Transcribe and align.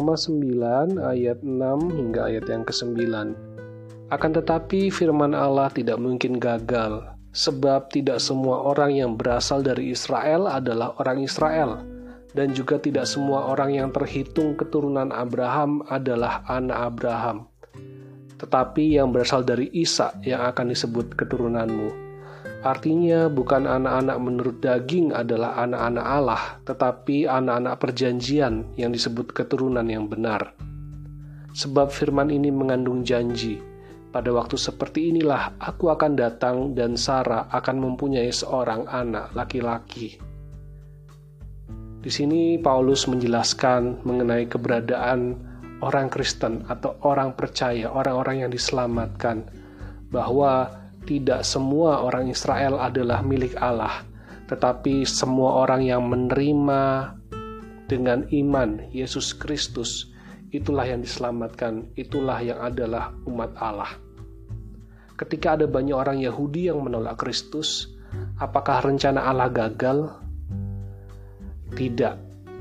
Roma 0.00 0.16
9 0.16 0.96
ayat 0.96 1.44
6 1.44 1.60
hingga 1.92 2.32
ayat 2.32 2.48
yang 2.48 2.64
ke-9. 2.64 3.04
Akan 4.08 4.32
tetapi 4.32 4.88
firman 4.88 5.36
Allah 5.36 5.68
tidak 5.68 6.00
mungkin 6.00 6.40
gagal, 6.40 7.04
sebab 7.36 7.92
tidak 7.92 8.16
semua 8.16 8.64
orang 8.64 8.96
yang 8.96 9.12
berasal 9.20 9.60
dari 9.60 9.92
Israel 9.92 10.48
adalah 10.48 10.96
orang 11.04 11.20
Israel, 11.20 11.84
dan 12.32 12.56
juga 12.56 12.80
tidak 12.80 13.04
semua 13.04 13.52
orang 13.52 13.76
yang 13.76 13.88
terhitung 13.92 14.56
keturunan 14.56 15.12
Abraham 15.12 15.84
adalah 15.92 16.48
anak 16.48 16.96
Abraham. 16.96 17.52
Tetapi 18.40 18.96
yang 18.96 19.12
berasal 19.12 19.44
dari 19.44 19.68
Isa 19.76 20.16
yang 20.24 20.48
akan 20.48 20.72
disebut 20.72 21.12
keturunanmu 21.12 22.09
Artinya, 22.60 23.32
bukan 23.32 23.64
anak-anak 23.64 24.18
menurut 24.20 24.56
daging 24.60 25.16
adalah 25.16 25.56
anak-anak 25.64 26.06
Allah, 26.06 26.42
tetapi 26.68 27.24
anak-anak 27.24 27.80
perjanjian 27.80 28.76
yang 28.76 28.92
disebut 28.92 29.32
keturunan 29.32 29.88
yang 29.88 30.04
benar. 30.12 30.52
Sebab 31.56 31.88
firman 31.88 32.28
ini 32.28 32.52
mengandung 32.52 33.00
janji, 33.00 33.56
pada 34.12 34.28
waktu 34.28 34.60
seperti 34.60 35.08
inilah 35.08 35.56
aku 35.56 35.88
akan 35.88 36.12
datang 36.18 36.76
dan 36.76 37.00
Sarah 37.00 37.48
akan 37.48 37.80
mempunyai 37.80 38.28
seorang 38.28 38.84
anak 38.92 39.32
laki-laki. 39.32 40.20
Di 42.00 42.10
sini 42.12 42.60
Paulus 42.60 43.08
menjelaskan 43.08 44.04
mengenai 44.04 44.48
keberadaan 44.48 45.36
orang 45.80 46.12
Kristen 46.12 46.64
atau 46.68 46.96
orang 47.08 47.32
percaya, 47.36 47.88
orang-orang 47.88 48.44
yang 48.44 48.50
diselamatkan, 48.52 49.48
bahwa 50.12 50.79
tidak 51.08 51.44
semua 51.44 52.04
orang 52.04 52.28
Israel 52.28 52.76
adalah 52.76 53.24
milik 53.24 53.56
Allah, 53.60 54.04
tetapi 54.50 55.06
semua 55.08 55.64
orang 55.64 55.86
yang 55.86 56.04
menerima 56.08 57.14
dengan 57.90 58.26
iman 58.30 58.78
Yesus 58.94 59.34
Kristus, 59.34 60.10
itulah 60.50 60.86
yang 60.86 61.02
diselamatkan, 61.02 61.90
itulah 61.94 62.38
yang 62.42 62.58
adalah 62.62 63.14
umat 63.26 63.50
Allah. 63.58 63.90
Ketika 65.18 65.58
ada 65.58 65.66
banyak 65.68 65.92
orang 65.92 66.18
Yahudi 66.22 66.70
yang 66.72 66.80
menolak 66.80 67.20
Kristus, 67.20 67.90
apakah 68.40 68.80
rencana 68.80 69.26
Allah 69.26 69.52
gagal? 69.52 70.08
Tidak, 71.76 72.14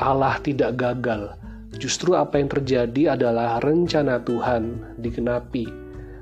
Allah 0.00 0.38
tidak 0.40 0.78
gagal. 0.78 1.34
Justru 1.74 2.14
apa 2.14 2.38
yang 2.38 2.46
terjadi 2.46 3.18
adalah 3.18 3.58
rencana 3.58 4.22
Tuhan 4.22 4.94
digenapi, 5.02 5.66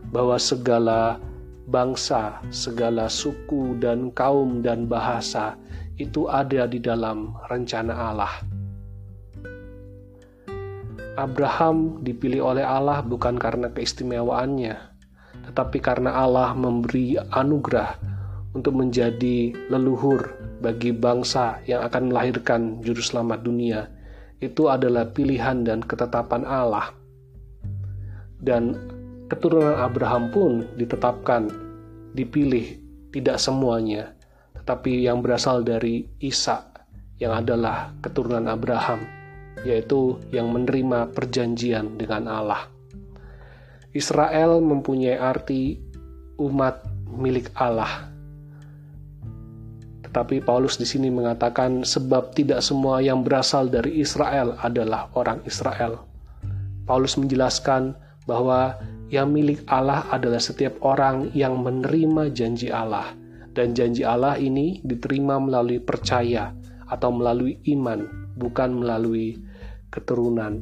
bahwa 0.08 0.40
segala 0.40 1.20
bangsa, 1.68 2.42
segala 2.50 3.06
suku 3.06 3.78
dan 3.78 4.10
kaum 4.14 4.64
dan 4.64 4.90
bahasa 4.90 5.54
itu 6.00 6.26
ada 6.26 6.66
di 6.66 6.82
dalam 6.82 7.36
rencana 7.46 7.92
Allah. 7.94 8.34
Abraham 11.12 12.00
dipilih 12.00 12.40
oleh 12.40 12.64
Allah 12.64 13.04
bukan 13.04 13.36
karena 13.36 13.68
keistimewaannya, 13.68 14.76
tetapi 15.52 15.78
karena 15.84 16.16
Allah 16.16 16.56
memberi 16.56 17.20
anugerah 17.20 18.00
untuk 18.56 18.80
menjadi 18.80 19.52
leluhur 19.68 20.32
bagi 20.64 20.94
bangsa 20.96 21.60
yang 21.68 21.84
akan 21.84 22.08
melahirkan 22.08 22.80
juru 22.80 23.04
selamat 23.04 23.44
dunia. 23.44 23.80
Itu 24.40 24.72
adalah 24.72 25.12
pilihan 25.12 25.68
dan 25.68 25.84
ketetapan 25.84 26.48
Allah. 26.48 26.96
Dan 28.42 28.74
keturunan 29.32 29.80
Abraham 29.80 30.28
pun 30.28 30.68
ditetapkan, 30.76 31.48
dipilih, 32.12 32.76
tidak 33.16 33.40
semuanya, 33.40 34.12
tetapi 34.60 35.08
yang 35.08 35.24
berasal 35.24 35.64
dari 35.64 36.04
Isa 36.20 36.68
yang 37.16 37.32
adalah 37.40 37.96
keturunan 38.04 38.44
Abraham, 38.44 39.00
yaitu 39.64 40.20
yang 40.28 40.52
menerima 40.52 41.16
perjanjian 41.16 41.96
dengan 41.96 42.28
Allah. 42.28 42.68
Israel 43.96 44.60
mempunyai 44.60 45.16
arti 45.16 45.80
umat 46.36 46.84
milik 47.08 47.48
Allah. 47.56 48.12
Tetapi 50.04 50.44
Paulus 50.44 50.76
di 50.76 50.84
sini 50.84 51.08
mengatakan 51.08 51.88
sebab 51.88 52.36
tidak 52.36 52.60
semua 52.60 53.00
yang 53.00 53.24
berasal 53.24 53.72
dari 53.72 53.96
Israel 54.04 54.60
adalah 54.60 55.08
orang 55.16 55.40
Israel. 55.48 56.04
Paulus 56.84 57.16
menjelaskan 57.16 57.96
bahwa 58.28 58.76
yang 59.12 59.28
milik 59.28 59.68
Allah 59.68 60.08
adalah 60.08 60.40
setiap 60.40 60.80
orang 60.80 61.28
yang 61.36 61.60
menerima 61.60 62.32
janji 62.32 62.72
Allah, 62.72 63.12
dan 63.52 63.76
janji 63.76 64.00
Allah 64.08 64.40
ini 64.40 64.80
diterima 64.80 65.36
melalui 65.36 65.84
percaya 65.84 66.56
atau 66.88 67.12
melalui 67.12 67.60
iman, 67.76 68.08
bukan 68.40 68.80
melalui 68.80 69.36
keturunan. 69.92 70.56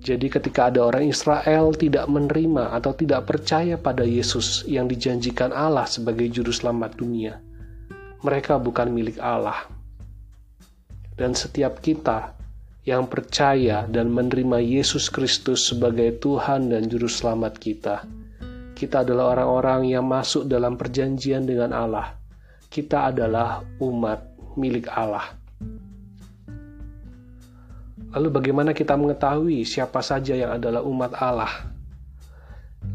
Jadi, 0.00 0.30
ketika 0.30 0.70
ada 0.70 0.86
orang 0.86 1.10
Israel 1.10 1.74
tidak 1.74 2.06
menerima 2.06 2.70
atau 2.72 2.94
tidak 2.94 3.26
percaya 3.26 3.74
pada 3.74 4.06
Yesus 4.06 4.64
yang 4.64 4.86
dijanjikan 4.86 5.50
Allah 5.50 5.84
sebagai 5.90 6.30
Juru 6.30 6.54
Selamat 6.54 6.94
dunia, 6.96 7.42
mereka 8.22 8.62
bukan 8.62 8.94
milik 8.94 9.18
Allah, 9.18 9.66
dan 11.18 11.34
setiap 11.34 11.82
kita 11.82 12.39
yang 12.80 13.12
percaya 13.12 13.84
dan 13.84 14.08
menerima 14.08 14.56
Yesus 14.56 15.12
Kristus 15.12 15.68
sebagai 15.68 16.16
Tuhan 16.16 16.72
dan 16.72 16.88
Juru 16.88 17.12
Selamat 17.12 17.60
kita. 17.60 18.08
Kita 18.72 19.04
adalah 19.04 19.36
orang-orang 19.36 19.92
yang 19.92 20.08
masuk 20.08 20.48
dalam 20.48 20.80
perjanjian 20.80 21.44
dengan 21.44 21.76
Allah. 21.76 22.16
Kita 22.72 23.12
adalah 23.12 23.60
umat 23.84 24.24
milik 24.56 24.88
Allah. 24.88 25.36
Lalu, 28.16 28.28
bagaimana 28.32 28.72
kita 28.72 28.96
mengetahui 28.96 29.62
siapa 29.68 30.00
saja 30.00 30.32
yang 30.32 30.56
adalah 30.56 30.80
umat 30.80 31.12
Allah? 31.20 31.52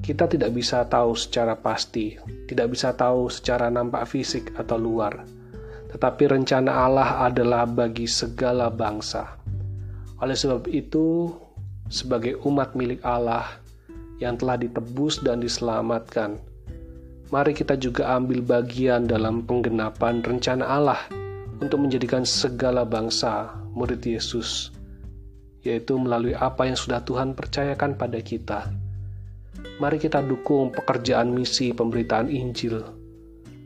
Kita 0.02 0.26
tidak 0.26 0.50
bisa 0.50 0.82
tahu 0.90 1.14
secara 1.14 1.54
pasti, 1.54 2.18
tidak 2.50 2.74
bisa 2.74 2.90
tahu 2.98 3.30
secara 3.30 3.70
nampak 3.70 4.10
fisik 4.10 4.50
atau 4.58 4.82
luar, 4.82 5.22
tetapi 5.94 6.26
rencana 6.26 6.74
Allah 6.74 7.30
adalah 7.30 7.70
bagi 7.70 8.10
segala 8.10 8.74
bangsa 8.74 9.45
oleh 10.16 10.38
sebab 10.38 10.72
itu, 10.72 11.28
sebagai 11.92 12.40
umat 12.48 12.72
milik 12.72 13.04
Allah 13.04 13.60
yang 14.24 14.40
telah 14.40 14.56
ditebus 14.56 15.20
dan 15.20 15.44
diselamatkan, 15.44 16.40
mari 17.36 17.52
kita 17.52 17.76
juga 17.76 18.16
ambil 18.16 18.40
bagian 18.40 19.12
dalam 19.12 19.44
penggenapan 19.44 20.24
rencana 20.24 20.64
Allah 20.64 21.04
untuk 21.60 21.84
menjadikan 21.84 22.24
segala 22.24 22.88
bangsa 22.88 23.60
murid 23.76 24.00
Yesus, 24.08 24.72
yaitu 25.68 26.00
melalui 26.00 26.32
apa 26.32 26.64
yang 26.64 26.80
sudah 26.80 27.04
Tuhan 27.04 27.36
percayakan 27.36 28.00
pada 28.00 28.20
kita. 28.24 28.72
Mari 29.84 30.00
kita 30.00 30.24
dukung 30.24 30.72
pekerjaan 30.72 31.36
misi 31.36 31.76
pemberitaan 31.76 32.32
Injil. 32.32 32.80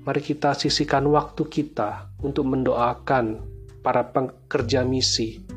Mari 0.02 0.22
kita 0.26 0.58
sisihkan 0.58 1.06
waktu 1.06 1.46
kita 1.46 2.10
untuk 2.26 2.50
mendoakan 2.50 3.38
para 3.86 4.10
pekerja 4.10 4.82
misi 4.82 5.49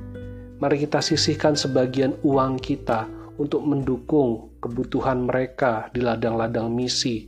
mari 0.63 0.79
kita 0.79 1.03
sisihkan 1.03 1.59
sebagian 1.59 2.15
uang 2.23 2.63
kita 2.63 3.11
untuk 3.35 3.67
mendukung 3.67 4.55
kebutuhan 4.63 5.27
mereka 5.27 5.91
di 5.91 5.99
ladang-ladang 5.99 6.71
misi. 6.71 7.27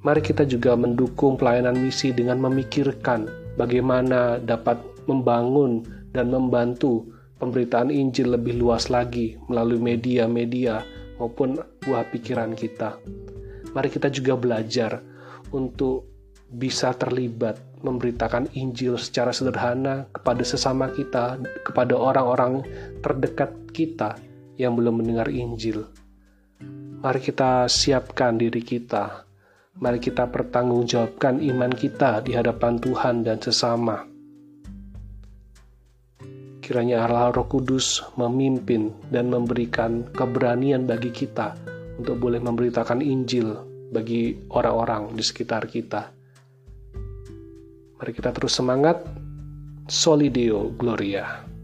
Mari 0.00 0.24
kita 0.24 0.48
juga 0.48 0.72
mendukung 0.80 1.36
pelayanan 1.36 1.76
misi 1.76 2.16
dengan 2.16 2.40
memikirkan 2.40 3.28
bagaimana 3.60 4.40
dapat 4.40 4.80
membangun 5.04 5.84
dan 6.16 6.32
membantu 6.32 7.04
pemberitaan 7.36 7.92
Injil 7.92 8.32
lebih 8.32 8.56
luas 8.64 8.88
lagi 8.88 9.36
melalui 9.52 9.76
media-media 9.76 10.80
maupun 11.20 11.60
buah 11.84 12.08
pikiran 12.08 12.56
kita. 12.56 12.96
Mari 13.76 13.92
kita 13.92 14.08
juga 14.08 14.40
belajar 14.40 15.04
untuk 15.52 16.08
bisa 16.48 16.96
terlibat 16.96 17.60
memberitakan 17.84 18.52
Injil 18.56 18.96
secara 18.96 19.34
sederhana 19.34 20.08
kepada 20.12 20.40
sesama 20.46 20.88
kita, 20.92 21.40
kepada 21.66 21.96
orang-orang 21.96 22.64
terdekat 23.04 23.52
kita 23.72 24.16
yang 24.56 24.76
belum 24.76 25.04
mendengar 25.04 25.28
Injil. 25.28 25.84
Mari 27.04 27.20
kita 27.20 27.68
siapkan 27.68 28.40
diri 28.40 28.64
kita. 28.64 29.28
Mari 29.76 30.00
kita 30.00 30.24
pertanggungjawabkan 30.32 31.44
iman 31.44 31.68
kita 31.68 32.24
di 32.24 32.32
hadapan 32.32 32.80
Tuhan 32.80 33.20
dan 33.20 33.36
sesama. 33.36 34.08
Kiranya 36.64 37.06
Allah 37.06 37.30
Roh 37.30 37.46
Kudus 37.46 38.02
memimpin 38.16 38.90
dan 39.12 39.30
memberikan 39.30 40.08
keberanian 40.10 40.88
bagi 40.88 41.14
kita 41.14 41.54
untuk 42.00 42.18
boleh 42.18 42.42
memberitakan 42.42 43.04
Injil 43.04 43.54
bagi 43.92 44.34
orang-orang 44.50 45.14
di 45.14 45.22
sekitar 45.22 45.68
kita. 45.70 46.15
Mari 47.96 48.12
kita 48.12 48.28
terus 48.32 48.52
semangat. 48.52 49.00
Solideo 49.86 50.74
Gloria. 50.76 51.55